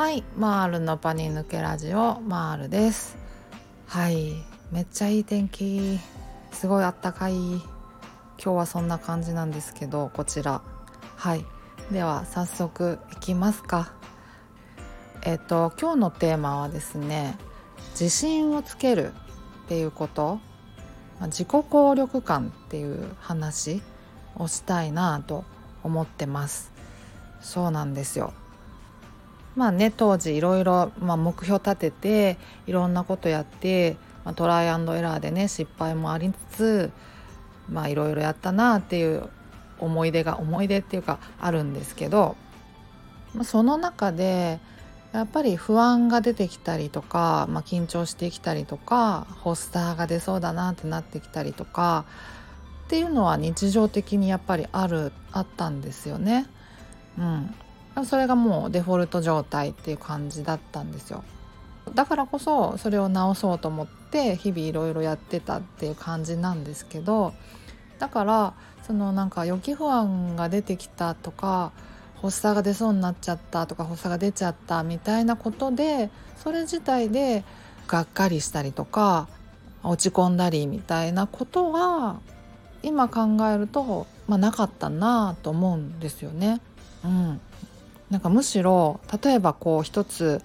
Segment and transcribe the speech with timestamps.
[0.00, 3.18] はいマールのパニ抜けラジオマールです。
[3.86, 4.32] はい
[4.72, 5.98] めっちゃいい天気。
[6.52, 7.34] すごいあったかい。
[7.34, 7.62] 今
[8.38, 10.62] 日はそんな感じなんですけどこちら。
[11.16, 11.44] はい
[11.92, 13.92] では早速いきますか。
[15.22, 17.36] えっと今日のテーマはですね
[17.90, 19.12] 自信をつける
[19.64, 20.40] っていうこと。
[21.24, 23.82] 自己効力感っていう話
[24.36, 25.44] をしたいなと
[25.84, 26.72] 思ってます。
[27.42, 28.32] そうなんですよ。
[29.56, 36.90] まあね当時いろいろ、まあ、目標立てていろんなことやって、まあ、トライアンドエラーでね失敗もありつつ
[37.68, 39.28] まあいろいろやったなっていう
[39.78, 42.36] 思い出が思い出っていうかあるんですけど、
[43.34, 44.60] まあ、その中で
[45.12, 52.04] やっぱり不安が出てきたりとか、まあ、緊張してきたりとか発作が出そうだなってなってきたりとか
[52.84, 56.46] っていうのは日常的にやっぱりあるあったんですよね。
[57.18, 57.54] うん、
[58.04, 61.24] それがもうデフォルト状態っていう感じだったんですよ
[61.94, 67.32] だからこそそれを直そうと思って日々いろいろやってたっていう感じなんですけど
[67.98, 68.54] だから
[68.86, 71.72] そのなんか予期不安が出てきたとか
[72.20, 77.44] 発作が出そうになっちゃったとか発作が出ちゃったみたいなことでそれ自体で
[77.86, 79.28] がっかりしたりとか
[79.82, 82.20] 落ち込んだりみたいなことは
[82.82, 86.60] 今考えると、まあ、なかったなと思うんですよね。
[87.04, 87.40] うん、
[88.10, 90.42] なんかむしろ例えばこう一つ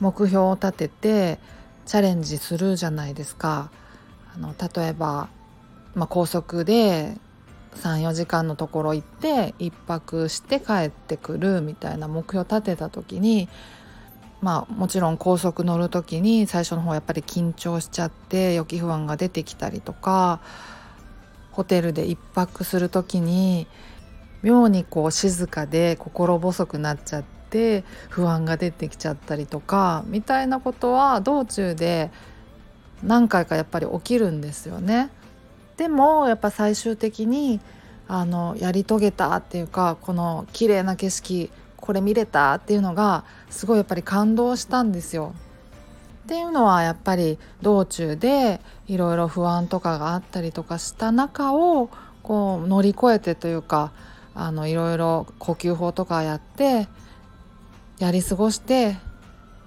[0.00, 1.38] 目標を立てて
[1.86, 3.70] チャレンジするじゃないですか。
[4.34, 5.28] あの例えば、
[5.94, 7.16] まあ、高速で
[7.76, 13.48] 34時間のところ行って1泊して帰ってくるみたいな目標を立てた時に
[14.40, 20.40] まあもちろん高速乗る時に最初の方やっぱり緊張しちゃって予期不安が出てきたりとか
[21.52, 23.66] ホテルで1泊する時に
[24.42, 32.10] 妙にこう静かで心細くなっちゃって不安が出てきちゃったりとかみたいなことは道中で
[33.02, 35.10] 何回かやっぱり起きるんですよね。
[35.76, 37.60] でもやっぱ最終的に
[38.06, 45.32] あのやり遂げたっていうかこの綺麗な景色これ見れたっていうのがすごいやっぱり感動したんですよ。
[46.24, 51.88] っていうのはやっぱり道中でいろいろ不安とかがあったりとかした中を
[52.22, 53.92] こう乗り越えてというか
[54.34, 56.88] あのいろいろ呼吸法とかやって
[57.98, 58.96] やり過ごして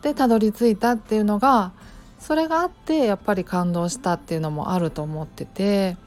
[0.01, 1.71] でたどり着いたっていうのが
[2.19, 5.97] それがあってやっぱり感動したっていうのもあると思ってて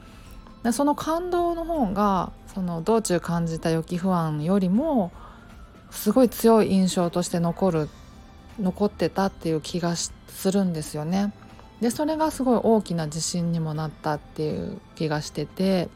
[0.71, 5.11] その感動の方がその道中感じた予期不安よりも
[5.91, 7.89] すごい強い印象として残る
[8.59, 10.11] 残ってたっていう気がす
[10.51, 11.33] るんですよね。
[11.81, 15.89] でそれがすごい大きな自信にもなったっていう気がしてて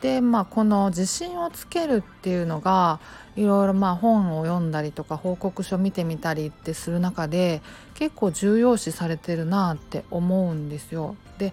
[0.00, 3.00] でまあこの自信をつけるっていうのが
[3.36, 7.62] いろいろまあ本を読んだりとか報告書見てみたりってする中で
[7.94, 11.16] 結構重要視されてるなって思うんですよ。
[11.38, 11.52] で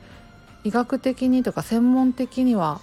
[0.64, 2.82] 医学的にとか専門的には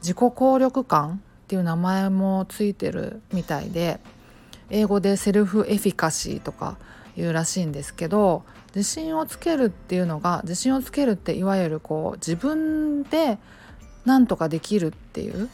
[0.00, 4.00] 自己効力感っていう名前もついてるみたいで
[4.70, 6.76] 英語でセルフエフィカシーとか
[7.16, 13.38] いうらしいんですけど自信をつけるっていうのが自信をつけるっていわゆるこう自分で
[14.08, 15.50] 何とかできるっていう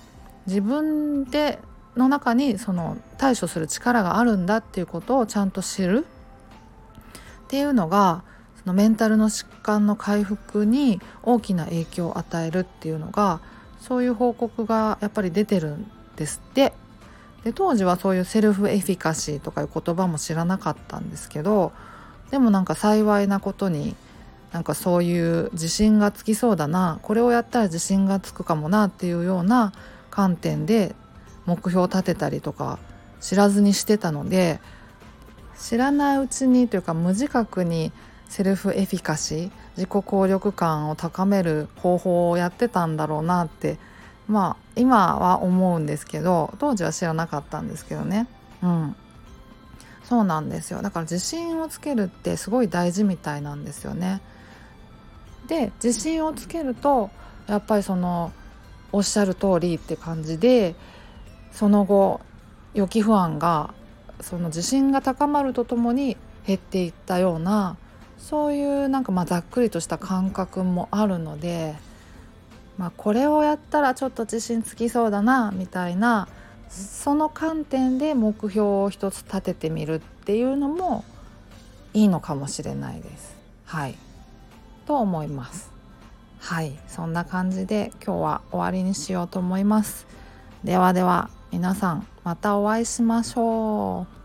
[0.47, 1.59] 自分で
[1.97, 6.06] の中にその対処する力があるんだっていうことをちゃんと知る。
[7.47, 8.22] っていうのが
[8.62, 13.41] そのメンタルの疾患の回復に大きな影響を与えるっていうのが
[13.81, 16.72] そういう報告がやっぱり出てるんですって。
[17.43, 21.72] で当時はそういうセルフエフィカシーとかいう言葉も知らなかったんですけど
[22.31, 23.94] でもなんか幸いなことに
[24.54, 27.00] なんかそういう自信がつきそうだな。
[27.03, 29.72] これをやったら自信がつくかもなっていうような
[30.12, 30.94] 観点で
[31.44, 32.78] 目標を立てたりとか
[33.20, 34.60] 知らずにしてたので
[35.59, 37.91] 知らないうちにというか無自覚に
[38.28, 43.78] セルフエフィカシー自己効力感を高める方法をやってたんだろうなって
[44.28, 48.28] まあ今は思うんですけど当時は知らなかったんですけどね。
[48.62, 48.94] うん。
[50.05, 50.81] そうなんですよ。
[50.81, 54.20] だから自信をつけるってすごい大事みたいなんですよね。
[55.46, 57.11] で自信をつけると
[57.46, 58.32] やっぱりその
[58.93, 60.75] おっしゃる通りって感じで
[61.52, 62.20] その後
[62.75, 63.75] 予期不安が
[64.20, 67.76] その自信が高まるとともに減っていったような
[68.19, 71.75] そういうなんかまあざっくりとした感覚もあるので、
[72.79, 76.29] まあ、これをやったらちょっと自信つきそうだなみたいな
[76.69, 81.05] その観点で目標を一つ立ててみるっていうのも
[81.93, 83.37] いいのかもしれないです。
[83.67, 83.94] はい
[84.86, 85.70] と思います。
[86.40, 86.78] はい。
[86.88, 90.06] そんな感じで今日は終わりにしようと思います。
[90.62, 94.24] ではでは皆さんまたお会いしましょう。